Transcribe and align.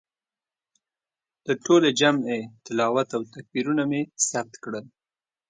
د 1.45 1.47
ټولې 1.65 1.89
جمعې 1.99 2.39
تلاوت 2.65 3.09
او 3.17 3.21
تکبیرونه 3.35 3.83
مې 3.91 4.01
ثبت 4.29 4.53
کړل. 4.63 4.85